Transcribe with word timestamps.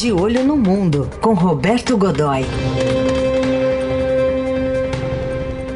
De 0.00 0.12
Olho 0.12 0.44
no 0.44 0.56
Mundo, 0.56 1.10
com 1.20 1.34
Roberto 1.34 1.98
Godoy. 1.98 2.42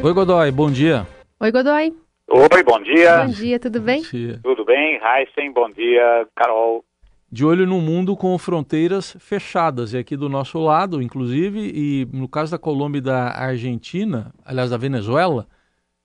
Oi, 0.01 0.13
Godoy, 0.13 0.49
bom 0.49 0.71
dia. 0.71 1.05
Oi, 1.41 1.51
Godoy. 1.51 1.93
Oi, 2.29 2.63
bom 2.63 2.81
dia. 2.81 3.25
Bom 3.25 3.31
dia, 3.31 3.59
tudo 3.59 3.81
bem? 3.81 4.01
Bom 4.01 4.09
dia. 4.09 4.39
Tudo 4.41 4.63
bem? 4.63 4.97
Heisen, 5.03 5.51
bom 5.51 5.69
dia. 5.69 6.25
Carol. 6.37 6.85
De 7.29 7.43
olho 7.43 7.67
no 7.67 7.81
mundo 7.81 8.15
com 8.15 8.37
fronteiras 8.37 9.13
fechadas, 9.19 9.91
e 9.91 9.97
aqui 9.97 10.15
do 10.15 10.29
nosso 10.29 10.57
lado, 10.57 11.01
inclusive, 11.01 11.59
e 11.59 12.07
no 12.13 12.29
caso 12.29 12.53
da 12.53 12.57
Colômbia 12.57 12.99
e 12.99 13.01
da 13.01 13.37
Argentina, 13.37 14.33
aliás, 14.45 14.69
da 14.69 14.77
Venezuela, 14.77 15.45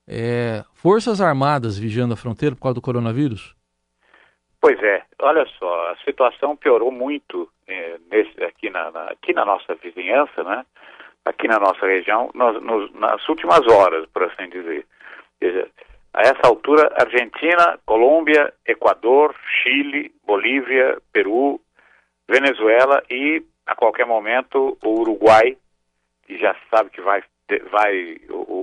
é, 0.09 0.65
forças 0.73 1.21
armadas 1.21 1.79
vigiando 1.79 2.15
a 2.15 2.17
fronteira 2.17 2.57
por 2.57 2.63
causa 2.63 2.75
do 2.75 2.83
coronavírus? 2.83 3.55
Pois 4.61 4.83
é, 4.83 5.03
olha 5.21 5.47
só, 5.59 5.91
a 5.91 5.97
situação 6.05 6.57
piorou 6.57 6.91
muito 6.91 7.49
é, 7.67 7.97
nesse, 8.11 8.43
aqui, 8.43 8.71
na, 8.71 8.91
na, 8.91 9.05
aqui 9.05 9.33
na 9.33 9.45
nossa 9.45 9.75
vizinhança, 9.77 10.43
né? 10.43 10.65
aqui 11.29 11.47
na 11.47 11.59
nossa 11.59 11.87
região, 11.87 12.31
nos, 12.35 12.63
nos, 12.63 12.93
nas 12.95 13.27
últimas 13.29 13.67
horas, 13.67 14.07
por 14.07 14.25
assim 14.25 14.49
dizer. 14.49 14.87
A 16.15 16.23
essa 16.23 16.47
altura, 16.47 16.93
Argentina, 16.97 17.79
Colômbia, 17.85 18.53
Equador, 18.67 19.35
Chile, 19.63 20.13
Bolívia, 20.27 20.99
Peru, 21.13 21.61
Venezuela 22.29 23.03
e, 23.11 23.43
a 23.67 23.75
qualquer 23.75 24.07
momento, 24.07 24.77
o 24.83 25.01
Uruguai, 25.01 25.57
que 26.27 26.39
já 26.39 26.57
sabe 26.71 26.91
que 26.91 27.01
vai, 27.01 27.23
vai 27.71 28.17
o, 28.31 28.58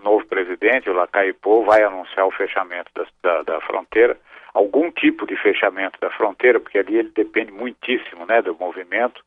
o 0.00 0.04
novo 0.04 0.26
presidente, 0.26 0.88
o 0.88 0.94
Lacaipô, 0.94 1.64
vai 1.64 1.82
anunciar 1.82 2.26
o 2.26 2.32
fechamento 2.32 2.90
da, 2.94 3.06
da, 3.22 3.42
da 3.42 3.60
fronteira 3.60 4.16
algum 4.52 4.90
tipo 4.90 5.26
de 5.26 5.36
fechamento 5.36 5.98
da 6.00 6.10
fronteira, 6.10 6.60
porque 6.60 6.78
ali 6.78 6.96
ele 6.96 7.10
depende 7.10 7.52
muitíssimo 7.52 8.26
né, 8.26 8.42
do 8.42 8.54
movimento, 8.56 9.22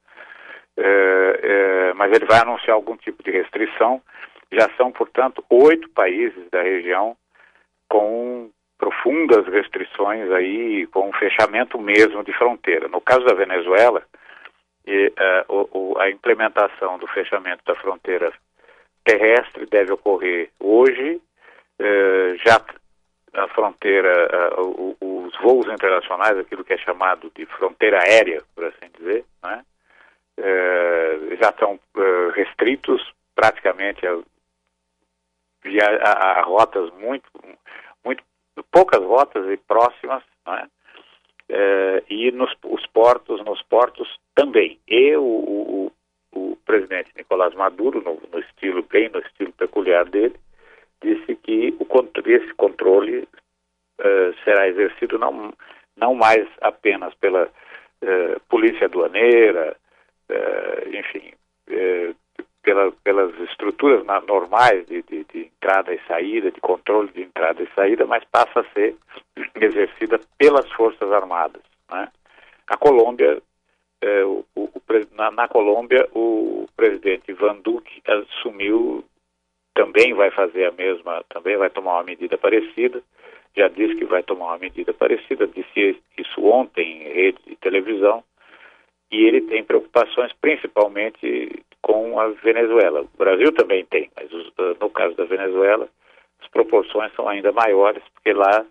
é, 0.75 1.39
é, 1.43 1.93
mas 1.93 2.11
ele 2.11 2.25
vai 2.25 2.39
anunciar 2.39 2.75
algum 2.75 2.97
tipo 2.97 3.23
de 3.23 3.31
restrição. 3.31 4.02
Já 4.52 4.69
são, 4.77 4.91
portanto, 4.91 5.43
oito 5.49 5.89
países 5.89 6.49
da 6.52 6.61
região 6.61 7.15
com 7.89 8.49
profundas 8.77 9.47
restrições 9.47 10.30
aí, 10.31 10.85
com 10.87 11.11
fechamento 11.13 11.80
mesmo 11.80 12.23
de 12.23 12.33
fronteira. 12.33 12.87
No 12.87 12.99
caso 12.99 13.23
da 13.25 13.33
Venezuela, 13.33 14.03
e, 14.85 15.08
uh, 15.08 15.67
o, 15.71 15.97
a 15.97 16.09
implementação 16.09 16.97
do 16.97 17.08
fechamento 17.08 17.63
da 17.65 17.75
fronteira 17.75 18.33
terrestre 19.03 19.65
deve 19.65 19.93
ocorrer 19.93 20.49
hoje, 20.59 21.21
uh, 21.79 22.37
já 22.45 22.63
a 23.33 23.47
fronteira, 23.47 24.29
os 25.01 25.35
voos 25.41 25.65
internacionais, 25.65 26.37
aquilo 26.37 26.63
que 26.63 26.73
é 26.73 26.77
chamado 26.77 27.31
de 27.35 27.47
fronteira 27.47 27.99
aérea, 28.03 28.43
por 28.53 28.63
assim 28.65 28.91
dizer, 28.95 29.25
né, 29.43 29.65
já 31.41 31.49
estão 31.49 31.79
uh, 31.95 32.29
restritos 32.35 33.01
praticamente 33.33 34.05
a, 34.05 34.13
a, 36.03 36.39
a, 36.39 36.41
rotas 36.43 36.91
muito, 36.91 37.27
muito, 38.05 38.23
poucas 38.71 39.01
rotas 39.01 39.49
e 39.49 39.57
próximas, 39.57 40.23
né, 40.45 40.67
e 42.07 42.31
nos 42.31 42.55
os 42.63 42.85
portos, 42.87 43.43
nos 43.43 43.61
portos 43.63 44.19
também. 44.35 44.79
E 44.87 45.15
o, 45.15 45.23
o 45.23 45.83
presidente 46.73 47.11
Nicolás 47.16 47.53
Maduro, 47.53 48.02
no, 48.02 48.19
no 48.31 48.39
estilo 48.39 48.81
bem 48.83 49.07
no 49.09 49.19
estilo 49.19 49.53
peculiar 49.53 50.05
dele, 50.05 50.35
disse 51.03 51.35
que 51.35 51.75
o, 51.80 51.85
esse 52.25 52.53
controle 52.55 53.19
uh, 53.19 54.33
será 54.43 54.67
exercido 54.67 55.19
não, 55.19 55.53
não 55.95 56.15
mais 56.15 56.47
apenas 56.61 57.13
pela 57.15 57.45
uh, 57.45 58.39
polícia 58.49 58.85
aduaneira, 58.85 59.77
uh, 60.31 60.95
enfim, 60.97 61.33
pela, 62.63 62.91
pelas 63.03 63.39
estruturas 63.41 64.03
na, 64.03 64.19
normais 64.21 64.83
de, 64.87 65.03
de, 65.03 65.23
de, 65.25 65.39
entrada 65.45 65.93
e 65.93 65.99
saída, 66.08 66.49
de 66.49 66.59
controle 66.59 67.11
de 67.11 67.21
entrada 67.21 67.61
e 67.61 67.69
saída, 67.75 68.08
mas 68.08 68.23
passa 68.31 68.61
a 68.61 68.73
ser 68.73 68.95
exercida 69.61 70.19
pelas 70.39 70.67
Forças 70.71 71.11
Armadas. 71.11 71.61
Né? 71.92 72.08
A 72.67 72.77
Colômbia, 72.77 73.42
na, 75.33 75.48
Colômbia, 75.48 76.08
o 76.14 76.67
presidente 76.76 77.32
Ivan 77.32 77.58
Duque 77.61 78.02
assumiu 78.08 79.04
também 79.73 80.14
vai 80.14 80.30
fazer 80.32 80.66
a 80.66 80.71
mesma, 80.71 81.23
também 81.30 81.58
vai 81.58 81.70
tomar 81.70 81.95
uma 81.95 82.04
medida 82.04 82.38
parecida, 82.38 83.02
já 83.55 83.67
disse 83.67 83.95
que 83.95 84.05
vai 84.05 84.23
tomar 84.23 84.48
uma 84.48 84.58
medida 84.60 84.93
parecida, 84.93 85.48
disse 85.48 85.99
isso 86.17 86.45
ontem 86.45 87.04
em 87.04 87.14
rede 87.14 87.39
de 87.48 87.55
televisão, 87.55 88.23
e 89.11 89.26
ele 89.26 89.42
tem 89.42 89.64
preocupações 89.64 90.32
principalmente 90.42 91.64
com 91.82 92.20
a 92.20 92.30
Venezuela. 92.30 93.02
O 93.02 93.17
Brasil 93.17 93.52
também 93.52 93.86
tem, 93.86 94.10
mas 94.16 94.30
ah, 94.58 94.76
no 94.80 94.89
caso 94.89 95.16
da 95.16 95.26
Venezuela, 95.26 95.88
as 96.42 96.48
proporções 96.49 97.14
são 97.16 97.27
ainda 97.27 97.52
maiores, 97.52 98.04
porque 98.14 98.33
lá 98.33 98.66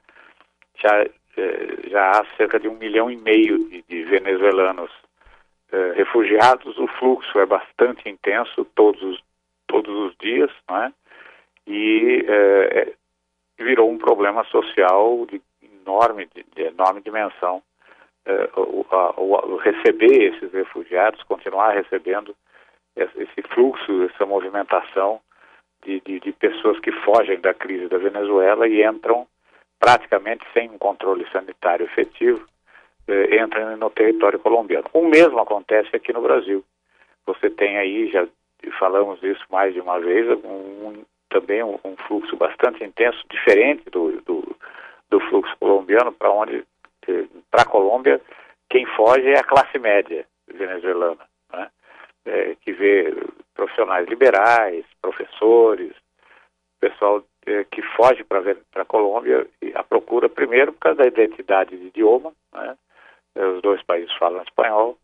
já, 0.81 1.05
eh, 1.37 1.89
já 1.89 2.11
há 2.11 2.25
cerca 2.37 2.59
de 2.59 2.69
um 2.69 2.77
milhão 2.77 3.11
e 3.11 3.17
meio 3.17 3.59
de, 3.69 3.83
de 3.83 4.03
venezuelanos 4.05 4.91
eh, 5.73 5.93
refugiados, 5.97 6.79
o 6.79 6.87
fluxo 6.87 7.39
é 7.39 7.47
bastante 7.47 8.09
intenso 8.09 8.65
todos 8.75 9.03
os 9.03 9.23
todos 9.67 9.95
os 9.95 10.17
dias, 10.19 10.51
não 10.69 10.85
é? 10.85 10.93
E 11.67 12.27
é, 12.29 12.93
virou 13.59 13.91
um 13.91 13.97
problema 13.97 14.45
social 14.45 15.25
de 15.27 15.41
enorme, 15.63 16.29
de, 16.35 16.45
de 16.55 16.63
enorme 16.63 17.01
dimensão. 17.01 17.63
É, 18.25 18.51
o, 18.57 18.87
a, 18.91 19.21
o, 19.21 19.57
receber 19.57 20.35
esses 20.35 20.53
refugiados, 20.53 21.23
continuar 21.25 21.73
recebendo 21.73 22.37
esse 22.95 23.43
fluxo, 23.49 24.05
essa 24.05 24.27
movimentação 24.27 25.21
de, 25.85 26.01
de, 26.01 26.21
de, 26.21 26.33
pessoas 26.33 26.79
que 26.79 26.93
fogem 26.93 27.41
da 27.41 27.55
crise 27.55 27.89
da 27.89 27.99
Venezuela 27.99 28.69
e 28.69 28.85
entram 28.85 29.27
praticamente 29.81 30.45
sem 30.53 30.71
um 30.71 30.79
controle 30.79 31.27
sanitário 31.33 31.87
efetivo, 31.87 32.47
eh, 33.09 33.43
entram 33.43 33.77
no 33.77 33.91
território 33.91 34.39
colombiano. 34.39 34.87
O 34.93 35.03
mesmo 35.03 35.39
acontece 35.41 35.95
aqui 35.95 36.13
no 36.13 36.23
Brasil. 36.23 36.65
Você 37.27 37.51
tem 37.51 37.79
aí, 37.79 38.11
já 38.11 38.27
falamos 38.79 39.21
disso 39.21 39.45
mais 39.51 39.73
de 39.75 39.81
uma 39.81 39.99
vez, 39.99 40.27
um, 40.45 41.03
também 41.29 41.63
um, 41.63 41.79
um, 41.85 41.97
fluxo 42.07 42.37
bastante 42.37 42.85
intenso, 42.85 43.23
diferente 43.31 43.89
do, 43.91 44.21
do, 44.23 44.57
do 45.11 45.21
fluxo 45.29 45.57
colombiano, 45.59 46.13
para 46.13 46.31
onde, 46.31 46.65
para 47.51 47.63
a 47.63 47.67
Colômbia, 47.67 48.21
quem 48.69 48.87
foge 48.87 49.29
é 49.29 49.39
a 49.39 49.45
classe 49.45 49.79
média 49.79 50.27
venezuelana, 50.47 51.27
né? 51.53 51.69
é, 52.27 52.57
que 52.61 52.73
vê 52.73 53.15
profissionais 53.55 54.07
liberais, 54.09 54.85
professores, 55.01 55.93
pessoal 56.81 57.23
é, 57.47 57.65
que 57.65 57.83
foge 57.83 58.25
para 58.25 58.41
a 58.75 58.85
Colômbia 58.85 59.47
a 59.75 59.83
procura, 59.83 60.29
primeiro, 60.29 60.73
por 60.73 60.81
causa 60.81 60.99
da 60.99 61.07
identidade 61.07 61.77
de 61.77 61.87
idioma, 61.87 62.33
né? 62.53 62.77
Os 63.37 63.63
dois 63.63 63.83
países 63.83 64.13
falam 64.15 64.43
espanhol, 64.43 64.99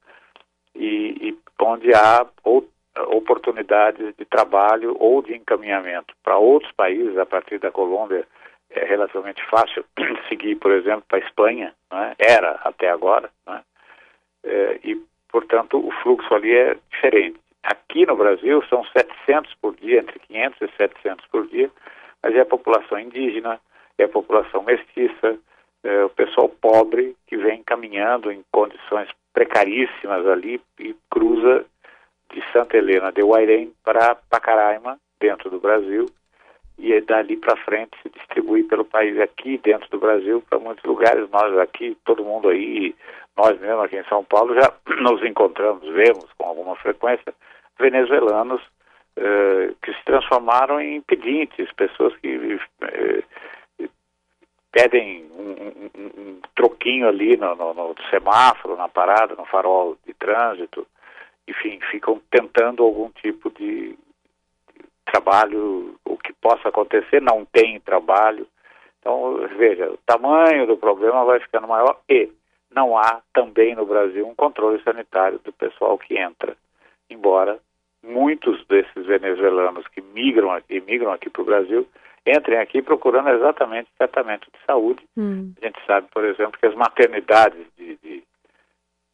e, 0.75 1.28
e 1.28 1.39
onde 1.61 1.93
há 1.94 2.27
ou 2.44 2.69
oportunidades 3.06 4.15
de 4.16 4.25
trabalho 4.25 4.97
ou 4.99 5.22
de 5.22 5.34
encaminhamento 5.37 6.15
para 6.22 6.37
outros 6.37 6.72
países 6.72 7.17
a 7.17 7.27
partir 7.27 7.59
da 7.59 7.71
Colômbia 7.71 8.27
é 8.71 8.84
relativamente 8.84 9.43
fácil 9.44 9.84
seguir, 10.28 10.56
por 10.56 10.72
exemplo, 10.72 11.05
para 11.09 11.19
a 11.19 11.27
Espanha, 11.27 11.75
né? 11.91 12.15
era 12.19 12.61
até 12.65 12.91
agora, 12.91 13.31
né? 13.47 13.62
é, 14.44 14.81
e, 14.84 15.03
portanto, 15.31 15.78
o 15.78 15.91
fluxo 16.03 16.34
ali 16.34 16.55
é 16.55 16.77
diferente. 16.91 17.38
Aqui 17.62 18.06
no 18.06 18.17
Brasil 18.17 18.62
são 18.69 18.84
700 18.84 19.55
por 19.61 19.75
dia, 19.77 20.00
entre 20.00 20.19
500 20.19 20.61
e 20.62 20.77
700 20.77 21.27
por 21.27 21.47
dia, 21.47 21.71
mas 22.22 22.34
é 22.34 22.41
a 22.41 22.47
população 22.47 22.99
indígena, 22.99 23.61
é 23.97 24.05
a 24.05 24.09
população 24.09 24.62
mestiça, 24.62 25.38
é 25.84 26.05
o 26.05 26.11
pessoal 26.11 26.49
pobre 26.49 27.16
que 27.27 27.37
vem 27.37 27.62
caminhando 27.62 28.33
em 28.33 28.43
condições 28.50 29.09
precaríssimas 29.33 30.27
ali 30.27 30.61
e 30.78 30.94
cruza 31.11 31.64
de 32.32 32.43
Santa 32.53 32.76
Helena 32.76 33.12
de 33.12 33.23
Guairém 33.23 33.73
para 33.85 34.17
Pacaraima, 34.29 34.99
dentro 35.20 35.50
do 35.50 35.61
Brasil, 35.61 36.06
e 36.79 37.00
dali 37.00 37.37
para 37.37 37.56
frente 37.56 37.97
se 38.03 38.08
distribui 38.11 38.62
pelo 38.62 38.85
país 38.85 39.19
aqui 39.19 39.58
dentro 39.58 39.88
do 39.91 39.99
Brasil 39.99 40.43
para 40.49 40.58
muitos 40.58 40.85
lugares. 40.85 41.29
Nós 41.31 41.58
aqui, 41.58 41.97
todo 42.05 42.25
mundo 42.25 42.49
aí, 42.49 42.94
nós 43.37 43.58
mesmos 43.61 43.85
aqui 43.85 43.97
em 43.97 44.05
São 44.05 44.23
Paulo 44.25 44.55
já 44.55 44.73
nos 45.03 45.23
encontramos, 45.25 45.88
vemos 45.88 46.26
com 46.37 46.47
alguma 46.47 46.76
frequência 46.76 47.35
venezuelanos 47.79 48.62
uh, 49.17 49.75
que 49.82 49.93
se 49.93 50.05
transformaram 50.05 50.81
em 50.81 51.00
pedintes, 51.00 51.73
pessoas 51.73 52.17
que 52.17 52.37
uh, 52.56 53.88
pedem 54.70 55.28
troquinho 56.88 57.08
ali 57.08 57.37
no, 57.37 57.55
no, 57.55 57.75
no 57.75 57.94
semáforo, 58.11 58.76
na 58.76 58.88
parada, 58.88 59.35
no 59.35 59.44
farol 59.44 59.96
de 60.06 60.14
trânsito 60.14 60.87
enfim, 61.46 61.81
ficam 61.90 62.20
tentando 62.31 62.82
algum 62.82 63.11
tipo 63.11 63.50
de, 63.50 63.93
de 63.93 64.85
trabalho, 65.06 65.99
o 66.05 66.14
que 66.19 66.31
possa 66.35 66.69
acontecer, 66.69 67.23
não 67.23 67.43
tem 67.46 67.81
trabalho. 67.81 68.46
Então, 69.00 69.49
veja, 69.56 69.90
o 69.90 69.96
tamanho 70.05 70.67
do 70.67 70.76
problema 70.76 71.25
vai 71.25 71.40
ficando 71.40 71.67
maior 71.67 71.99
e 72.06 72.31
não 72.70 72.99
há 72.99 73.23
também 73.32 73.75
no 73.75 73.87
Brasil 73.87 74.29
um 74.29 74.34
controle 74.34 74.82
sanitário 74.82 75.38
do 75.43 75.50
pessoal 75.50 75.96
que 75.96 76.19
entra, 76.19 76.55
embora 77.08 77.58
muitos 78.02 78.62
desses 78.67 79.06
venezuelanos 79.06 79.88
que 79.88 80.02
migram 80.02 80.50
aqui, 80.50 80.82
migram 80.82 81.12
aqui 81.12 81.31
para 81.31 81.43
o 81.43 81.46
Brasil 81.46 81.88
entrem 82.26 82.59
aqui 82.59 82.82
procurando 82.82 83.29
exatamente 83.31 83.88
tratamento 83.99 84.49
de 84.53 84.59
saúde. 84.67 85.05
Hum. 85.17 85.53
A 85.61 85.67
gente 85.67 85.79
sabe, 85.87 86.09
por 86.12 86.25
exemplo, 86.25 86.59
que 86.59 86.67
as 86.67 86.75
maternidades 86.75 87.67
de, 87.76 87.97
de 88.03 88.23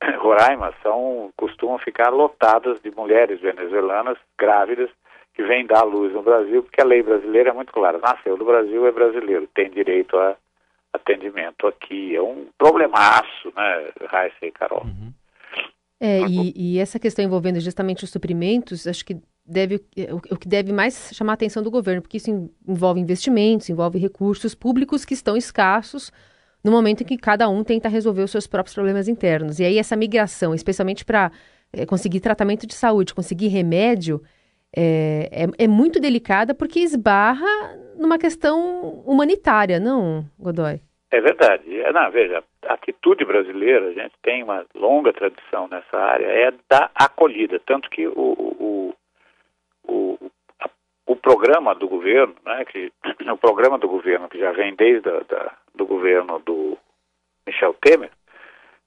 Roraima 0.18 0.74
são, 0.82 1.30
costumam 1.36 1.78
ficar 1.78 2.10
lotadas 2.10 2.80
de 2.82 2.90
mulheres 2.90 3.40
venezuelanas 3.40 4.18
grávidas 4.38 4.90
que 5.34 5.42
vêm 5.42 5.66
dar 5.66 5.82
luz 5.82 6.12
no 6.12 6.22
Brasil, 6.22 6.62
porque 6.62 6.80
a 6.80 6.84
lei 6.84 7.02
brasileira 7.02 7.50
é 7.50 7.52
muito 7.52 7.72
clara. 7.72 7.98
Nasceu 7.98 8.36
no 8.36 8.44
Brasil, 8.44 8.86
é 8.86 8.92
brasileiro, 8.92 9.48
tem 9.52 9.68
direito 9.68 10.16
a 10.16 10.36
atendimento 10.92 11.66
aqui. 11.66 12.14
É 12.14 12.22
um 12.22 12.46
problemaço, 12.56 13.52
né, 13.56 13.90
Raíssa 14.06 14.46
e 14.46 14.52
Carol? 14.52 14.84
Uhum. 14.84 15.12
É, 16.00 16.20
e, 16.20 16.52
e, 16.54 16.78
essa 16.78 16.98
questão 16.98 17.24
envolvendo 17.24 17.58
justamente 17.60 18.04
os 18.04 18.10
suprimentos, 18.10 18.86
acho 18.86 19.04
que 19.04 19.16
deve 19.46 19.84
o, 20.30 20.36
que 20.36 20.48
deve 20.48 20.72
mais 20.72 21.10
chamar 21.12 21.32
a 21.32 21.34
atenção 21.34 21.62
do 21.62 21.70
governo, 21.70 22.02
porque 22.02 22.16
isso 22.16 22.30
envolve 22.66 23.00
investimentos, 23.00 23.68
envolve 23.68 23.98
recursos 23.98 24.54
públicos 24.54 25.04
que 25.04 25.14
estão 25.14 25.36
escassos 25.36 26.10
no 26.64 26.70
momento 26.70 27.02
em 27.02 27.06
que 27.06 27.18
cada 27.18 27.48
um 27.48 27.62
tenta 27.62 27.88
resolver 27.88 28.22
os 28.22 28.30
seus 28.30 28.46
próprios 28.46 28.74
problemas 28.74 29.06
internos. 29.06 29.60
E 29.60 29.64
aí 29.64 29.78
essa 29.78 29.94
migração, 29.94 30.54
especialmente 30.54 31.04
para 31.04 31.30
é, 31.72 31.84
conseguir 31.84 32.20
tratamento 32.20 32.66
de 32.66 32.74
saúde, 32.74 33.14
conseguir 33.14 33.48
remédio, 33.48 34.22
é, 34.74 35.28
é, 35.30 35.64
é, 35.64 35.68
muito 35.68 36.00
delicada 36.00 36.54
porque 36.54 36.80
esbarra 36.80 37.46
numa 37.96 38.18
questão 38.18 39.02
humanitária, 39.06 39.78
não, 39.78 40.24
Godoy? 40.38 40.80
É 41.12 41.20
verdade. 41.20 41.80
É, 41.80 41.92
não, 41.92 42.10
veja, 42.10 42.42
a 42.66 42.74
atitude 42.74 43.24
brasileira, 43.24 43.86
a 43.86 43.92
gente 43.92 44.14
tem 44.20 44.42
uma 44.42 44.64
longa 44.74 45.12
tradição 45.12 45.68
nessa 45.68 45.96
área, 45.96 46.26
é 46.26 46.52
da 46.68 46.90
acolhida. 46.94 47.60
Tanto 47.64 47.88
que 47.88 48.08
o, 48.08 48.12
o 48.16 48.83
programa 51.24 51.74
do 51.74 51.88
governo, 51.88 52.34
né, 52.44 52.64
que, 52.66 52.92
o 53.32 53.36
programa 53.38 53.78
do 53.78 53.88
governo, 53.88 54.28
que 54.28 54.38
já 54.38 54.52
vem 54.52 54.74
desde 54.74 55.08
a, 55.08 55.20
da, 55.20 55.52
do 55.74 55.86
governo 55.86 56.38
do 56.40 56.76
Michel 57.46 57.74
Temer, 57.80 58.10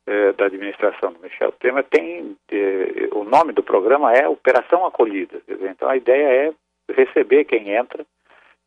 eh, 0.06 0.34
da 0.34 0.46
administração 0.46 1.14
do 1.14 1.20
Michel 1.20 1.52
Temer, 1.54 1.84
tem 1.86 2.38
eh, 2.52 3.10
o 3.12 3.24
nome 3.24 3.54
do 3.54 3.64
programa 3.64 4.14
é 4.14 4.28
Operação 4.28 4.86
Acolhida. 4.86 5.42
Dizer, 5.48 5.72
então 5.72 5.90
a 5.90 5.98
ideia 5.98 6.28
é 6.48 6.94
receber 6.94 7.46
quem 7.46 7.72
entra, 7.72 8.06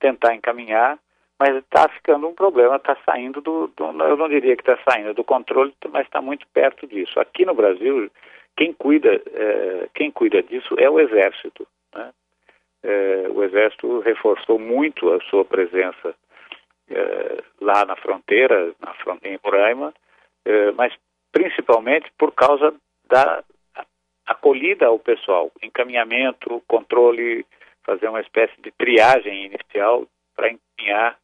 tentar 0.00 0.34
encaminhar, 0.34 0.98
mas 1.38 1.56
está 1.56 1.88
ficando 1.90 2.26
um 2.26 2.34
problema, 2.34 2.74
está 2.74 2.96
saindo 3.06 3.40
do, 3.40 3.68
do, 3.68 3.84
eu 4.02 4.16
não 4.16 4.28
diria 4.28 4.56
que 4.56 4.68
está 4.68 4.78
saindo 4.90 5.14
do 5.14 5.22
controle, 5.22 5.72
mas 5.90 6.06
está 6.06 6.20
muito 6.20 6.44
perto 6.52 6.88
disso. 6.88 7.20
Aqui 7.20 7.46
no 7.46 7.54
Brasil, 7.54 8.10
quem 8.56 8.72
cuida, 8.72 9.22
eh, 9.32 9.88
quem 9.94 10.10
cuida 10.10 10.42
disso 10.42 10.74
é 10.76 10.90
o 10.90 10.98
Exército. 10.98 11.66
Né? 11.94 12.10
O 13.34 13.42
Exército 13.42 14.00
reforçou 14.00 14.58
muito 14.58 15.12
a 15.12 15.20
sua 15.24 15.44
presença 15.44 16.14
lá 17.60 17.84
na 17.84 17.94
fronteira, 17.96 18.72
na 18.80 18.94
fronteira 18.94 19.36
em 19.36 19.40
Roraima, 19.42 19.94
mas 20.76 20.92
principalmente 21.32 22.10
por 22.18 22.32
causa 22.32 22.74
da 23.08 23.44
acolhida 24.26 24.86
ao 24.86 24.98
pessoal, 24.98 25.50
encaminhamento, 25.62 26.62
controle, 26.66 27.44
fazer 27.84 28.08
uma 28.08 28.20
espécie 28.20 28.54
de 28.62 28.70
triagem 28.70 29.46
inicial 29.46 30.06
para 30.36 30.50
encaminhar 30.52 31.18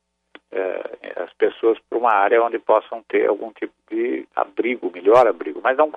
eh, 0.50 1.12
as 1.16 1.32
pessoas 1.34 1.78
para 1.88 1.98
uma 1.98 2.12
área 2.12 2.42
onde 2.42 2.58
possam 2.58 3.02
ter 3.08 3.28
algum 3.28 3.52
tipo 3.52 3.74
de 3.90 4.26
abrigo, 4.34 4.90
melhor 4.90 5.26
abrigo. 5.26 5.60
Mas 5.62 5.76
não, 5.76 5.92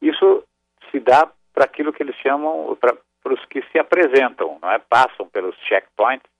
isso 0.00 0.44
se 0.90 1.00
dá 1.00 1.30
para 1.52 1.64
aquilo 1.64 1.92
que 1.92 2.02
eles 2.02 2.16
chamam, 2.16 2.76
para 3.26 3.34
os 3.34 3.44
que 3.46 3.60
se 3.72 3.78
apresentam, 3.78 4.56
não 4.62 4.70
é? 4.70 4.78
passam 4.78 5.26
pelos 5.26 5.56
checkpoints 5.66 6.30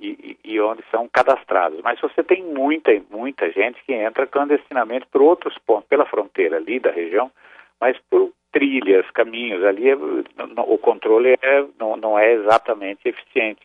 e, 0.00 0.36
e, 0.44 0.60
onde 0.60 0.82
são 0.90 1.08
cadastrados. 1.08 1.80
Mas 1.82 2.00
você 2.00 2.20
tem 2.24 2.42
muita, 2.42 2.90
muita 3.08 3.48
gente 3.52 3.80
que 3.84 3.92
entra 3.92 4.26
clandestinamente 4.26 5.06
por 5.06 5.22
outros 5.22 5.56
pontos, 5.58 5.88
pela 5.88 6.04
fronteira 6.04 6.56
ali 6.56 6.80
da 6.80 6.90
região, 6.90 7.30
mas 7.80 7.96
por 8.10 8.32
trilhas, 8.50 9.08
caminhos, 9.12 9.62
ali 9.62 9.88
é, 9.88 9.94
o 10.66 10.78
controle 10.78 11.38
é, 11.40 11.64
não, 11.78 11.96
não, 11.96 12.18
é 12.18 12.32
exatamente 12.32 13.08
eficiente. 13.08 13.64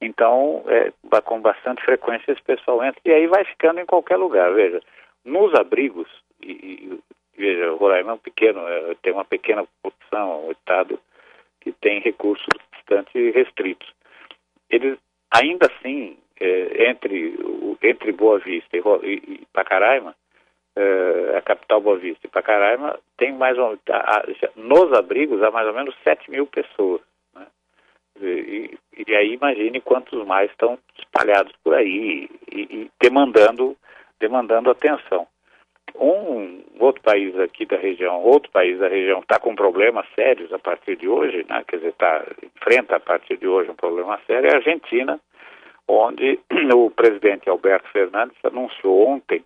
Então, 0.00 0.64
é, 0.66 0.92
com 1.20 1.40
bastante 1.40 1.80
frequência 1.84 2.32
esse 2.32 2.42
pessoal 2.42 2.82
entra 2.82 3.00
e 3.04 3.12
aí 3.12 3.28
vai 3.28 3.44
ficando 3.44 3.78
em 3.78 3.86
qualquer 3.86 4.16
lugar. 4.16 4.52
Veja, 4.52 4.80
nos 5.24 5.54
abrigos, 5.54 6.08
e, 6.42 6.50
e 6.50 7.00
veja, 7.38 7.72
o 7.72 7.76
Roraima 7.76 8.10
é 8.10 8.14
um 8.14 8.18
pequeno, 8.18 8.66
é, 8.66 8.96
tem 9.00 9.12
uma 9.12 9.24
pequena 9.24 9.64
população, 9.80 10.48
um 10.48 10.50
estado 10.50 10.98
que 11.64 11.72
tem 11.72 12.00
recursos 12.00 12.46
bastante 12.70 13.32
restritos. 13.32 13.92
Eles 14.70 14.98
Ainda 15.34 15.66
assim, 15.66 16.16
é, 16.40 16.90
entre, 16.90 17.36
entre 17.82 18.12
Boa 18.12 18.38
Vista 18.38 18.76
e, 18.76 18.80
e, 19.02 19.14
e 19.32 19.46
Pacaraima, 19.52 20.14
é, 20.76 21.36
a 21.36 21.42
capital 21.42 21.80
Boa 21.80 21.98
Vista 21.98 22.24
e 22.24 22.30
Pacaraima, 22.30 22.96
tem 23.16 23.32
mais 23.32 23.58
um, 23.58 23.76
a, 23.90 24.22
nos 24.54 24.92
abrigos 24.92 25.42
há 25.42 25.50
mais 25.50 25.66
ou 25.66 25.74
menos 25.74 25.92
7 26.04 26.30
mil 26.30 26.46
pessoas. 26.46 27.00
Né? 27.34 27.46
E, 28.20 28.78
e, 28.96 29.16
aí 29.16 29.32
imagine 29.32 29.80
quantos 29.80 30.24
mais 30.24 30.48
estão 30.52 30.78
espalhados 31.00 31.52
por 31.64 31.74
aí 31.74 32.30
e 32.52 32.88
demandando, 33.02 33.76
demandando 34.20 34.70
atenção. 34.70 35.26
Um 35.94 36.64
outro 36.80 37.02
país 37.02 37.38
aqui 37.38 37.64
da 37.64 37.76
região, 37.76 38.20
outro 38.22 38.50
país 38.50 38.78
da 38.78 38.88
região 38.88 39.20
está 39.20 39.38
com 39.38 39.54
problemas 39.54 40.06
sérios 40.14 40.52
a 40.52 40.58
partir 40.58 40.96
de 40.96 41.08
hoje, 41.08 41.46
né? 41.48 41.62
quer 41.66 41.76
dizer, 41.76 41.92
tá, 41.94 42.24
enfrenta 42.42 42.96
a 42.96 43.00
partir 43.00 43.36
de 43.36 43.46
hoje 43.46 43.70
um 43.70 43.76
problema 43.76 44.18
sério, 44.26 44.48
é 44.50 44.54
a 44.54 44.56
Argentina, 44.56 45.20
onde 45.86 46.40
o 46.74 46.90
presidente 46.90 47.48
Alberto 47.48 47.88
Fernandes 47.90 48.36
anunciou 48.44 49.08
ontem, 49.08 49.44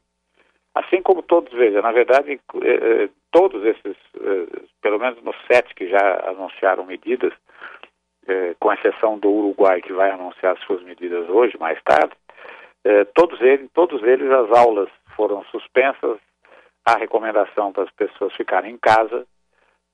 assim 0.75 1.03
como 1.03 1.23
todos, 1.23 1.53
veja, 1.53 1.83
na 1.83 1.93
verdade, 1.93 2.33
eh, 2.33 2.39
eh, 2.65 3.09
todos 3.31 3.65
esses, 3.65 3.97
eh, 4.21 4.63
pelo 4.81 4.99
menos 4.99 5.23
nos 5.23 5.37
sete 5.51 5.75
que 5.75 5.89
já 5.89 6.29
anunciaram 6.29 6.85
medidas, 6.85 7.33
com 8.61 8.71
exceção 8.71 9.19
do 9.19 9.31
Uruguai, 9.31 9.81
que 9.81 9.91
vai 9.95 10.11
anunciar 10.11 10.59
suas 10.59 10.83
medidas 10.83 11.27
hoje, 11.31 11.57
mais 11.59 11.83
tarde, 11.83 12.13
todos 13.15 13.41
eles, 13.41 13.71
todos 13.73 14.03
eles 14.03 14.31
as 14.31 14.51
aulas 14.51 14.91
foram 15.17 15.43
suspensas, 15.45 16.19
a 16.95 16.99
recomendação 16.99 17.73
para 17.73 17.85
as 17.85 17.91
pessoas 17.91 18.35
ficarem 18.35 18.73
em 18.73 18.79
casa, 18.79 19.27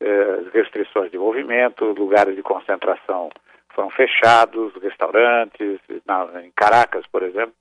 eh, 0.01 0.41
restrições 0.53 1.11
de 1.11 1.19
movimento, 1.19 1.85
lugares 1.85 2.37
de 2.37 2.43
concentração 2.43 3.31
foram 3.75 3.91
fechados, 3.91 4.73
restaurantes, 4.81 5.81
na, 6.07 6.29
em 6.45 6.53
Caracas, 6.53 7.05
por 7.09 7.23
exemplo, 7.23 7.55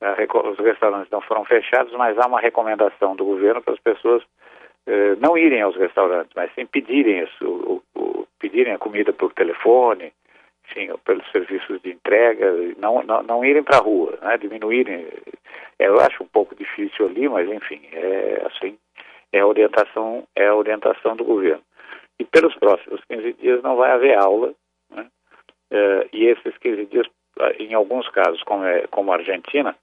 eh, 0.00 0.26
os 0.50 0.58
restaurantes 0.58 1.10
não 1.10 1.20
foram 1.20 1.44
fechados, 1.44 1.92
mas 1.92 2.18
há 2.18 2.26
uma 2.26 2.40
recomendação 2.40 3.14
do 3.14 3.24
governo 3.24 3.62
para 3.62 3.74
as 3.74 3.80
pessoas 3.80 4.22
eh, 4.86 5.14
não 5.20 5.38
irem 5.38 5.62
aos 5.62 5.76
restaurantes, 5.76 6.32
mas 6.34 6.52
sim 6.54 6.66
pedirem, 6.66 7.22
isso, 7.24 7.44
o, 7.44 7.82
o, 7.94 8.26
pedirem 8.40 8.74
a 8.74 8.78
comida 8.78 9.12
por 9.12 9.32
telefone, 9.32 10.12
enfim, 10.64 10.90
pelos 11.04 11.30
serviços 11.30 11.80
de 11.82 11.90
entrega, 11.92 12.52
não, 12.78 13.02
não, 13.02 13.22
não 13.22 13.44
irem 13.44 13.62
para 13.62 13.78
a 13.78 13.80
rua, 13.80 14.18
né, 14.22 14.36
diminuírem. 14.36 15.06
Eu 15.78 16.00
acho 16.00 16.22
um 16.22 16.26
pouco 16.26 16.54
difícil 16.54 17.06
ali, 17.06 17.28
mas 17.28 17.48
enfim, 17.48 17.80
é 17.92 18.46
assim, 18.46 18.78
é 19.32 19.40
a 19.40 19.46
orientação, 19.46 20.26
é 20.34 20.46
a 20.46 20.54
orientação 20.54 21.16
do 21.16 21.24
governo. 21.24 21.62
E 22.18 22.24
pelos 22.24 22.54
próximos 22.56 23.00
15 23.08 23.32
dias 23.34 23.62
não 23.62 23.76
vai 23.76 23.92
haver 23.92 24.18
aula, 24.18 24.52
né, 24.90 25.06
é, 25.70 26.08
e 26.12 26.24
esses 26.26 26.56
15 26.58 26.86
dias, 26.86 27.06
em 27.58 27.74
alguns 27.74 28.08
casos, 28.08 28.42
como, 28.42 28.64
é, 28.64 28.86
como 28.88 29.12
a 29.12 29.16
Argentina, 29.16 29.76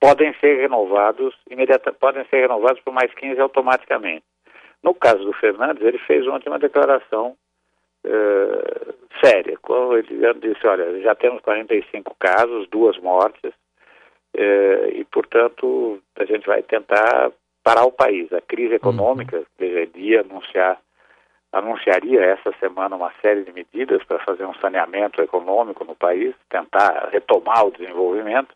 podem 0.00 0.34
ser 0.40 0.60
renovados 0.60 1.34
imediatamente, 1.48 2.00
podem 2.00 2.24
ser 2.26 2.40
renovados 2.40 2.80
por 2.82 2.92
mais 2.92 3.12
15 3.14 3.40
automaticamente. 3.40 4.24
No 4.82 4.94
caso 4.94 5.24
do 5.24 5.32
Fernandes, 5.32 5.84
ele 5.84 5.98
fez 5.98 6.26
ontem 6.26 6.48
uma 6.48 6.58
declaração 6.58 7.36
uh, 8.06 8.94
séria. 9.22 9.58
Ele 9.58 10.34
disse, 10.40 10.66
olha, 10.66 11.00
já 11.00 11.14
temos 11.16 11.40
45 11.42 12.14
casos, 12.18 12.68
duas 12.68 12.96
mortes, 12.98 13.52
uh, 14.36 14.88
e, 14.92 15.04
portanto, 15.10 16.00
a 16.16 16.24
gente 16.24 16.46
vai 16.46 16.62
tentar 16.62 17.32
parar 17.62 17.84
o 17.84 17.92
país. 17.92 18.32
A 18.32 18.40
crise 18.40 18.74
econômica, 18.74 19.42
deveria 19.58 20.20
anunciar, 20.22 20.78
anunciaria 21.52 22.24
essa 22.24 22.52
semana 22.58 22.96
uma 22.96 23.12
série 23.20 23.44
de 23.44 23.52
medidas 23.52 24.02
para 24.04 24.18
fazer 24.20 24.44
um 24.46 24.54
saneamento 24.54 25.20
econômico 25.20 25.84
no 25.84 25.94
país, 25.94 26.34
tentar 26.48 27.10
retomar 27.12 27.66
o 27.66 27.70
desenvolvimento, 27.70 28.54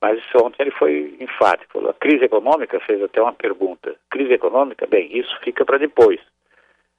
mas 0.00 0.22
ontem 0.34 0.64
ele 0.64 0.70
foi 0.72 1.16
enfático. 1.20 1.88
A 1.88 1.94
crise 1.94 2.24
econômica 2.24 2.78
fez 2.80 3.02
até 3.02 3.22
uma 3.22 3.32
pergunta. 3.32 3.96
Crise 4.10 4.34
econômica, 4.34 4.86
bem, 4.86 5.16
isso 5.16 5.34
fica 5.40 5.64
para 5.64 5.78
depois. 5.78 6.20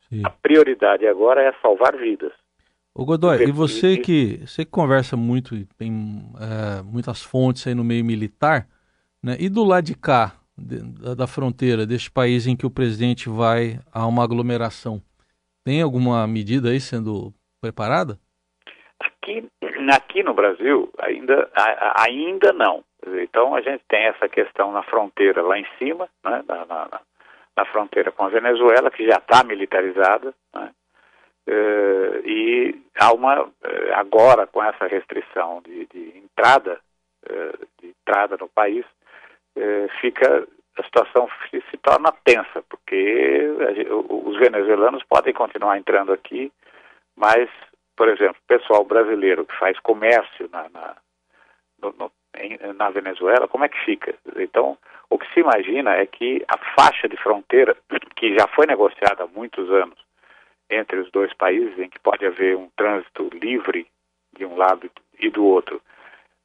Sim. 0.10 0.22
A 0.24 0.30
prioridade 0.30 1.06
agora 1.08 1.44
é 1.44 1.54
salvar 1.62 1.96
vidas. 1.96 2.34
O 2.98 3.04
Godoy, 3.04 3.44
e 3.44 3.52
você 3.52 3.98
que 3.98 4.38
você 4.48 4.64
que 4.64 4.72
conversa 4.72 5.18
muito 5.18 5.54
e 5.54 5.66
tem 5.78 5.92
é, 6.40 6.82
muitas 6.82 7.22
fontes 7.22 7.68
aí 7.68 7.76
no 7.76 7.84
meio 7.84 8.06
militar, 8.06 8.68
né? 9.22 9.36
E 9.38 9.50
do 9.50 9.66
lado 9.66 9.84
de 9.84 9.98
cá, 9.98 10.32
da, 10.58 11.14
da 11.14 11.28
fronteira, 11.28 11.86
deste 11.86 12.10
país 12.10 12.48
em 12.48 12.56
que 12.56 12.66
o 12.66 12.72
presidente 12.72 13.28
vai 13.28 13.82
a 13.92 14.08
uma 14.08 14.24
aglomeração? 14.24 15.02
Tem 15.66 15.82
alguma 15.82 16.26
medida 16.26 16.70
aí 16.70 16.80
sendo 16.80 17.34
preparada? 17.60 18.18
Aqui, 18.98 19.46
aqui 19.92 20.24
no 20.24 20.34
Brasil, 20.34 20.90
ainda, 21.00 21.50
ainda 22.00 22.54
não. 22.54 22.82
Então, 23.22 23.56
a 23.56 23.62
gente 23.62 23.84
tem 23.90 24.06
essa 24.06 24.30
questão 24.30 24.72
na 24.72 24.84
fronteira 24.84 25.42
lá 25.42 25.60
em 25.60 25.66
cima, 25.78 26.08
né, 26.24 26.44
na, 26.48 26.66
na, 26.66 27.02
na 27.58 27.66
fronteira 27.66 28.12
com 28.12 28.24
a 28.24 28.30
Venezuela, 28.30 28.90
que 28.90 29.06
já 29.06 29.18
está 29.18 29.44
militarizada, 29.44 30.34
uh, 31.48 32.28
e 32.28 32.82
há 33.00 33.14
uma, 33.14 33.50
eh, 33.64 33.94
agora 33.94 34.48
com 34.48 34.64
essa 34.64 34.88
restrição 34.88 35.62
de, 35.64 35.86
de 35.88 36.18
entrada, 36.18 36.80
uh, 37.30 37.68
de 37.82 37.90
entrada 37.90 38.38
no 38.38 38.48
país, 38.50 38.86
uh, 39.58 39.90
fica 40.02 40.48
a 40.78 40.84
situação 40.84 41.30
se, 41.50 41.64
se, 41.70 41.78
torna 41.78 42.12
tensa, 42.24 42.62
porque 42.70 43.48
os 44.10 44.38
venezuelanos 44.38 45.04
podem 45.04 45.34
continuar 45.34 45.78
entrando 45.78 46.12
aqui, 46.12 46.52
mas, 47.16 47.50
por 47.96 48.10
exemplo, 48.10 48.36
o 48.44 48.48
pessoal 48.48 48.84
brasileiro 48.84 49.46
que 49.46 49.58
faz 49.58 49.80
comércio 49.80 50.50
na, 50.52 50.68
na, 50.70 50.96
no, 51.82 51.96
no, 51.98 52.12
em, 52.38 52.58
na 52.74 52.90
Venezuela, 52.90 53.48
como 53.48 53.64
é 53.64 53.70
que 53.70 53.86
fica? 53.86 54.14
Então, 54.36 54.78
o 55.10 55.18
que 55.18 55.34
se 55.34 55.40
imagina 55.40 55.96
é 55.96 56.06
que 56.06 56.44
a 56.50 56.58
faixa 56.76 57.08
de 57.08 57.16
fronteira, 57.16 57.78
que 58.18 58.38
já 58.38 58.48
foi 58.48 58.66
negociada 58.66 59.24
há 59.24 59.28
muitos 59.28 59.70
anos 59.72 60.05
entre 60.70 61.00
os 61.00 61.12
dois 61.12 61.34
países, 61.34 61.78
em 61.80 61.90
que 61.90 62.00
pode 62.00 62.26
haver 62.26 62.56
um 62.58 62.70
trânsito 62.76 63.30
livre 63.34 63.88
de 64.36 64.46
um 64.46 64.56
lado 64.56 64.90
e 65.20 65.30
do 65.30 65.46
outro, 65.46 65.82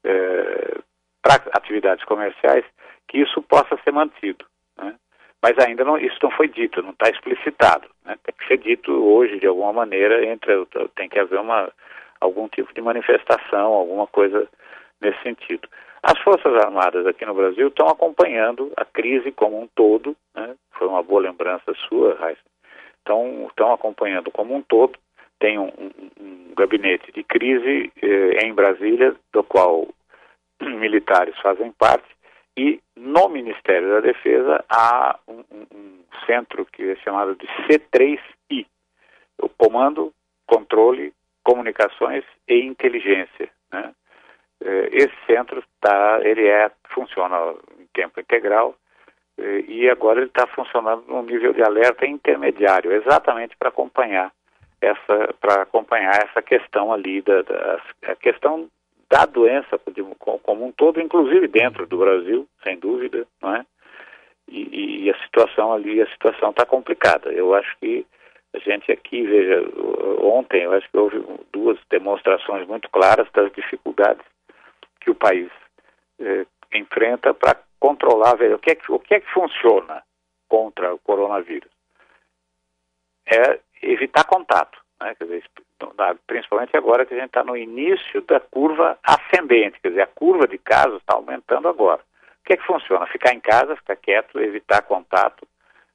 é, 0.04 0.78
para 1.22 1.34
atividades 1.52 2.04
comerciais, 2.04 2.64
que 3.08 3.18
isso 3.18 3.42
possa 3.42 3.78
ser 3.82 3.92
mantido. 3.92 4.44
Né? 4.76 4.94
Mas 5.42 5.58
ainda 5.58 5.84
não, 5.84 5.98
isso 5.98 6.18
não 6.22 6.30
foi 6.30 6.48
dito, 6.48 6.82
não 6.82 6.90
está 6.90 7.10
explicitado. 7.10 7.88
Né? 8.04 8.16
Tem 8.22 8.34
que 8.38 8.46
ser 8.46 8.58
dito 8.58 8.92
hoje 8.92 9.38
de 9.38 9.46
alguma 9.46 9.72
maneira, 9.72 10.24
entre, 10.24 10.66
tem 10.94 11.08
que 11.08 11.18
haver 11.18 11.40
uma, 11.40 11.72
algum 12.20 12.48
tipo 12.48 12.72
de 12.72 12.80
manifestação, 12.80 13.72
alguma 13.72 14.06
coisa 14.06 14.48
nesse 15.00 15.20
sentido. 15.22 15.68
As 16.02 16.18
Forças 16.20 16.54
Armadas 16.54 17.06
aqui 17.06 17.26
no 17.26 17.34
Brasil 17.34 17.68
estão 17.68 17.88
acompanhando 17.88 18.72
a 18.76 18.84
crise 18.84 19.30
como 19.32 19.60
um 19.60 19.66
todo, 19.66 20.16
né? 20.34 20.54
foi 20.72 20.88
uma 20.88 21.02
boa 21.02 21.20
lembrança 21.20 21.74
sua, 21.88 22.14
Raíssa. 22.14 22.49
Estão, 23.00 23.46
estão 23.48 23.72
acompanhando 23.72 24.30
como 24.30 24.54
um 24.54 24.62
todo. 24.62 24.98
Tem 25.38 25.58
um, 25.58 25.72
um, 26.20 26.54
gabinete 26.56 27.10
de 27.12 27.24
crise 27.24 27.90
eh, 28.02 28.44
em 28.44 28.52
Brasília, 28.52 29.16
do 29.32 29.42
qual 29.42 29.88
militares 30.60 31.34
fazem 31.40 31.72
parte, 31.72 32.06
e 32.56 32.80
no 32.94 33.28
Ministério 33.28 33.88
da 33.90 34.00
Defesa 34.00 34.62
há 34.68 35.18
um, 35.26 35.42
um 35.74 36.04
centro 36.26 36.66
que 36.66 36.90
é 36.90 36.96
chamado 36.96 37.34
de 37.36 37.46
C3I, 37.66 38.66
o 39.40 39.48
Comando, 39.48 40.12
Controle, 40.46 41.14
Comunicações 41.42 42.24
e 42.46 42.60
Inteligência. 42.66 43.48
Né? 43.72 43.94
Eh, 44.62 44.88
esse 44.92 45.16
centro 45.26 45.64
tá, 45.80 46.20
ele 46.22 46.46
é, 46.46 46.70
funciona 46.90 47.54
em 47.78 47.86
tempo 47.94 48.20
integral 48.20 48.76
e 49.68 49.88
agora 49.88 50.20
ele 50.20 50.28
está 50.28 50.46
funcionando 50.46 51.04
num 51.08 51.22
nível 51.22 51.52
de 51.52 51.62
alerta 51.62 52.06
intermediário, 52.06 52.92
exatamente 52.92 53.56
para 53.56 53.68
acompanhar 53.68 54.32
essa 54.80 55.34
para 55.40 55.62
acompanhar 55.62 56.16
essa 56.24 56.40
questão 56.40 56.92
ali 56.92 57.20
da, 57.22 57.42
da 57.42 57.80
a 58.06 58.14
questão 58.16 58.68
da 59.10 59.26
doença 59.26 59.80
como 60.42 60.64
um 60.64 60.72
todo, 60.72 61.00
inclusive 61.00 61.48
dentro 61.48 61.86
do 61.86 61.98
Brasil, 61.98 62.46
sem 62.62 62.78
dúvida, 62.78 63.26
não 63.42 63.56
é? 63.56 63.66
E, 64.48 65.04
e 65.04 65.10
a 65.10 65.18
situação 65.24 65.72
ali, 65.72 66.00
a 66.00 66.10
situação 66.10 66.50
está 66.50 66.64
complicada. 66.64 67.32
Eu 67.32 67.54
acho 67.54 67.76
que 67.78 68.06
a 68.54 68.58
gente 68.58 68.90
aqui, 68.90 69.22
veja, 69.22 69.62
ontem 70.22 70.62
eu 70.62 70.72
acho 70.72 70.88
que 70.90 70.96
houve 70.96 71.22
duas 71.52 71.78
demonstrações 71.88 72.66
muito 72.66 72.88
claras 72.90 73.28
das 73.32 73.52
dificuldades 73.52 74.24
que 75.00 75.10
o 75.10 75.14
país 75.14 75.48
eh, 76.20 76.46
enfrenta 76.74 77.32
para 77.32 77.56
controlar, 77.80 78.36
veja, 78.36 78.54
o 78.54 78.58
que, 78.58 78.70
é 78.70 78.74
que, 78.74 78.92
o 78.92 78.98
que 78.98 79.14
é 79.14 79.20
que 79.20 79.32
funciona 79.32 80.02
contra 80.48 80.94
o 80.94 80.98
coronavírus? 80.98 81.70
É 83.26 83.58
evitar 83.82 84.24
contato, 84.24 84.78
né? 85.00 85.14
Quer 85.14 85.24
dizer, 85.24 85.44
principalmente 86.26 86.76
agora 86.76 87.06
que 87.06 87.14
a 87.14 87.16
gente 87.16 87.28
está 87.28 87.42
no 87.42 87.56
início 87.56 88.20
da 88.22 88.38
curva 88.38 88.98
ascendente, 89.02 89.80
quer 89.80 89.88
dizer, 89.88 90.02
a 90.02 90.06
curva 90.06 90.46
de 90.46 90.58
casos 90.58 91.00
está 91.00 91.14
aumentando 91.14 91.68
agora. 91.68 92.02
O 92.40 92.44
que 92.44 92.52
é 92.52 92.56
que 92.56 92.66
funciona? 92.66 93.06
Ficar 93.06 93.32
em 93.32 93.40
casa, 93.40 93.76
ficar 93.76 93.96
quieto, 93.96 94.38
evitar 94.40 94.82
contato, 94.82 95.46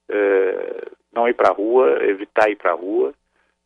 eh, 0.10 0.90
não 1.14 1.28
ir 1.28 1.34
para 1.34 1.50
a 1.50 1.54
rua, 1.54 2.04
evitar 2.04 2.50
ir 2.50 2.58
para 2.58 2.72
a 2.72 2.76
rua. 2.76 3.14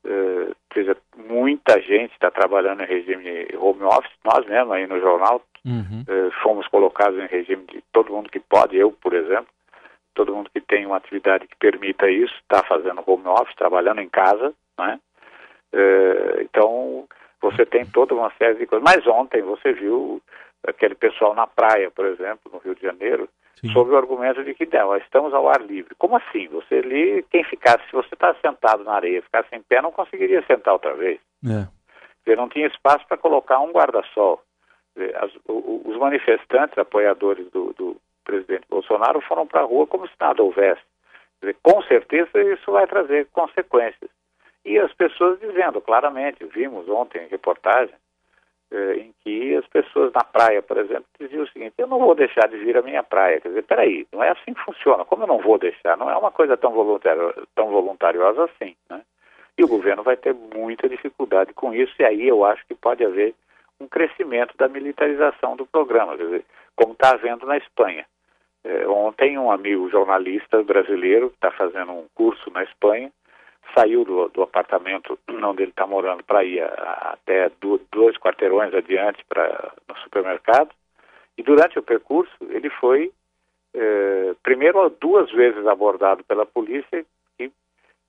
Uh, 0.01 0.55
seja, 0.73 0.95
muita 1.17 1.81
gente 1.81 2.13
está 2.13 2.31
trabalhando 2.31 2.81
em 2.81 2.85
regime 2.85 3.49
home 3.57 3.83
office, 3.83 4.13
nós 4.23 4.45
mesmos 4.45 4.71
aí 4.71 4.87
no 4.87 4.97
jornal 4.97 5.43
uhum. 5.65 6.03
uh, 6.07 6.31
fomos 6.43 6.67
colocados 6.67 7.19
em 7.19 7.27
regime 7.27 7.65
de 7.65 7.83
todo 7.91 8.11
mundo 8.11 8.29
que 8.29 8.39
pode, 8.39 8.77
eu, 8.77 8.91
por 8.91 9.13
exemplo, 9.13 9.47
todo 10.13 10.35
mundo 10.35 10.49
que 10.51 10.61
tem 10.61 10.85
uma 10.85 10.97
atividade 10.97 11.47
que 11.47 11.55
permita 11.57 12.09
isso, 12.09 12.33
está 12.41 12.63
fazendo 12.63 13.03
home 13.05 13.27
office, 13.27 13.55
trabalhando 13.55 14.01
em 14.01 14.09
casa, 14.09 14.53
né? 14.77 14.99
Uh, 15.73 16.41
então, 16.41 17.07
você 17.41 17.65
tem 17.65 17.85
toda 17.85 18.15
uma 18.15 18.31
série 18.37 18.55
de 18.55 18.65
coisas. 18.65 18.83
Mas 18.83 19.05
ontem 19.07 19.41
você 19.41 19.71
viu 19.71 20.21
aquele 20.67 20.95
pessoal 20.95 21.33
na 21.33 21.47
praia, 21.47 21.89
por 21.91 22.05
exemplo, 22.05 22.51
no 22.51 22.59
Rio 22.59 22.75
de 22.75 22.81
Janeiro, 22.81 23.29
Sim. 23.55 23.71
sob 23.71 23.91
o 23.91 23.97
argumento 23.97 24.43
de 24.43 24.53
que 24.53 24.65
não, 24.65 24.95
estamos 24.97 25.33
ao 25.33 25.47
ar 25.47 25.61
livre. 25.61 25.93
Como 25.97 26.15
assim? 26.17 26.47
Você 26.49 26.75
ali, 26.75 27.25
quem 27.29 27.43
ficasse, 27.43 27.85
se 27.85 27.93
você 27.93 28.13
está 28.13 28.33
sentado 28.35 28.83
na 28.83 28.93
areia, 28.93 29.21
ficasse 29.21 29.53
em 29.53 29.61
pé, 29.61 29.81
não 29.81 29.91
conseguiria 29.91 30.43
sentar 30.45 30.73
outra 30.73 30.93
vez. 30.95 31.19
É. 31.45 31.67
Você 32.23 32.35
não 32.35 32.49
tinha 32.49 32.67
espaço 32.67 33.05
para 33.07 33.17
colocar 33.17 33.59
um 33.59 33.71
guarda-sol. 33.71 34.41
Os 34.95 35.97
manifestantes, 35.97 36.77
apoiadores 36.77 37.49
do, 37.51 37.73
do 37.73 37.97
presidente 38.23 38.65
Bolsonaro, 38.69 39.21
foram 39.21 39.47
para 39.47 39.61
a 39.61 39.65
rua 39.65 39.87
como 39.87 40.07
se 40.07 40.13
nada 40.19 40.43
houvesse. 40.43 40.81
Dizer, 41.41 41.55
com 41.63 41.81
certeza 41.83 42.41
isso 42.41 42.71
vai 42.71 42.85
trazer 42.85 43.27
consequências. 43.31 44.09
E 44.65 44.77
as 44.77 44.93
pessoas 44.93 45.39
dizendo 45.39 45.79
claramente, 45.79 46.43
vimos 46.45 46.87
ontem 46.89 47.23
em 47.23 47.29
reportagem, 47.29 47.95
eh, 48.71 48.93
em 48.97 49.13
que 49.23 49.55
as 49.55 49.65
pessoas 49.67 50.11
na 50.13 50.23
praia, 50.23 50.61
por 50.61 50.77
exemplo, 50.77 51.05
diziam 51.19 51.43
o 51.43 51.47
seguinte: 51.47 51.75
eu 51.77 51.87
não 51.87 51.97
vou 51.97 52.13
deixar 52.13 52.47
de 52.47 52.57
vir 52.57 52.77
à 52.77 52.81
minha 52.81 53.01
praia. 53.01 53.39
Quer 53.39 53.49
dizer, 53.49 53.63
peraí, 53.63 54.05
não 54.11 54.21
é 54.21 54.29
assim 54.29 54.53
que 54.53 54.63
funciona. 54.63 55.05
Como 55.05 55.23
eu 55.23 55.27
não 55.27 55.39
vou 55.39 55.57
deixar? 55.57 55.97
Não 55.97 56.09
é 56.09 56.17
uma 56.17 56.31
coisa 56.31 56.57
tão, 56.57 56.71
voluntario, 56.73 57.33
tão 57.55 57.69
voluntariosa 57.69 58.43
assim. 58.45 58.75
Né? 58.89 59.01
E 59.57 59.63
o 59.63 59.67
governo 59.67 60.03
vai 60.03 60.17
ter 60.17 60.33
muita 60.33 60.87
dificuldade 60.87 61.53
com 61.53 61.73
isso, 61.73 61.93
e 61.99 62.05
aí 62.05 62.27
eu 62.27 62.45
acho 62.45 62.65
que 62.67 62.75
pode 62.75 63.03
haver 63.03 63.33
um 63.79 63.87
crescimento 63.87 64.55
da 64.57 64.67
militarização 64.67 65.55
do 65.55 65.65
programa, 65.65 66.17
dizer, 66.17 66.45
como 66.75 66.93
está 66.93 67.11
havendo 67.11 67.45
na 67.45 67.57
Espanha. 67.57 68.05
Eh, 68.63 68.87
ontem, 68.87 69.37
um 69.37 69.51
amigo 69.51 69.89
jornalista 69.89 70.61
brasileiro 70.63 71.29
que 71.29 71.35
está 71.35 71.51
fazendo 71.51 71.93
um 71.93 72.05
curso 72.13 72.51
na 72.51 72.63
Espanha 72.63 73.11
saiu 73.73 74.03
do, 74.03 74.29
do 74.29 74.41
apartamento 74.41 75.17
onde 75.29 75.63
ele 75.63 75.71
está 75.71 75.85
morando 75.85 76.23
para 76.23 76.43
ir 76.43 76.61
a, 76.61 77.13
até 77.13 77.49
do, 77.61 77.79
dois 77.91 78.17
quarteirões 78.17 78.73
adiante 78.73 79.23
para 79.27 79.73
no 79.87 79.95
supermercado 79.97 80.71
e 81.37 81.43
durante 81.43 81.77
o 81.77 81.83
percurso 81.83 82.33
ele 82.49 82.69
foi 82.69 83.11
eh, 83.73 84.35
primeiro 84.43 84.89
duas 84.99 85.31
vezes 85.31 85.65
abordado 85.67 86.23
pela 86.23 86.45
polícia 86.45 87.05
e 87.39 87.51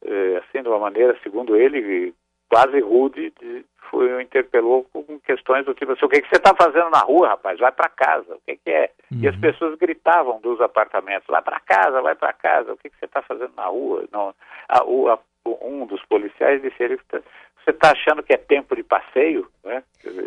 eh, 0.05 0.43
assim 0.43 0.63
de 0.63 0.69
uma 0.69 0.79
maneira 0.79 1.17
segundo 1.23 1.57
ele 1.57 2.15
quase 2.51 2.81
rude 2.81 3.33
de, 3.41 3.65
foi 3.91 4.23
interpelou 4.23 4.85
com 4.93 5.19
questões 5.21 5.65
do 5.65 5.75
tipo 5.75 5.93
assim, 5.93 6.05
o 6.05 6.09
que, 6.09 6.21
que 6.21 6.29
você 6.29 6.37
está 6.37 6.55
fazendo 6.55 6.91
na 6.91 7.01
rua 7.01 7.29
rapaz 7.29 7.59
vai 7.59 7.73
para 7.73 7.89
casa 7.89 8.35
o 8.35 8.41
que, 8.47 8.57
que 8.57 8.71
é 8.71 8.91
uhum. 9.11 9.21
e 9.23 9.29
as 9.29 9.35
uhum. 9.35 9.41
pessoas 9.41 9.79
gritavam 9.79 10.41
dos 10.41 10.61
apartamentos 10.61 11.27
vai 11.29 11.43
para 11.43 11.61
casa 11.61 12.03
vai 12.03 12.15
para 12.15 12.33
casa 12.33 12.73
o 12.73 12.77
que, 12.77 12.91
que 12.91 12.99
você 12.99 13.07
está 13.07 13.23
fazendo 13.23 13.53
na 13.57 13.65
rua 13.65 14.05
não 14.13 14.35
a, 14.69 14.79
a, 14.79 15.19
um 15.63 15.87
dos 15.87 16.05
policiais 16.05 16.61
disse 16.61 16.83
ele 16.83 16.99
você 17.65 17.71
está 17.71 17.93
achando 17.93 18.23
que 18.23 18.33
é 18.33 18.37
tempo 18.37 18.75
de 18.75 18.83
passeio, 18.83 19.47
né? 19.65 19.83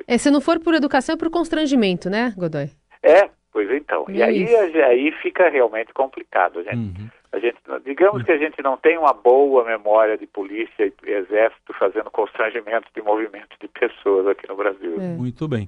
É, 0.08 0.18
se 0.18 0.30
não 0.30 0.40
for 0.40 0.60
por 0.60 0.74
educação, 0.74 1.16
é 1.16 1.18
por 1.18 1.30
constrangimento, 1.30 2.10
né, 2.10 2.34
Godoy? 2.38 2.70
É, 3.02 3.30
pois 3.52 3.70
então. 3.72 4.06
É 4.10 4.14
e 4.14 4.24
aí, 4.24 4.84
aí 4.84 5.12
fica 5.14 5.50
realmente 5.50 5.94
complicado, 5.94 6.64
gente. 6.64 6.76
Uhum. 6.76 7.10
A 7.34 7.40
gente, 7.40 7.58
digamos 7.84 8.22
que 8.22 8.32
a 8.32 8.38
gente 8.38 8.62
não 8.62 8.78
tem 8.78 8.96
uma 8.96 9.12
boa 9.12 9.66
memória 9.66 10.16
de 10.16 10.28
polícia 10.28 10.86
e 10.86 11.10
exército 11.10 11.74
fazendo 11.80 12.12
constrangimento 12.12 12.88
de 12.96 13.02
movimento 13.02 13.58
de 13.60 13.68
pessoas 13.68 14.28
aqui 14.28 14.48
no 14.48 14.56
Brasil. 14.56 15.02
É. 15.02 15.16
Muito 15.18 15.48
bem. 15.48 15.68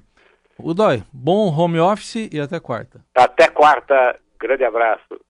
Godoy, 0.58 1.02
bom 1.12 1.52
home 1.52 1.80
office 1.80 2.30
e 2.32 2.38
até 2.38 2.60
quarta. 2.60 3.00
Até 3.14 3.48
quarta. 3.48 4.16
Grande 4.38 4.64
abraço. 4.64 5.20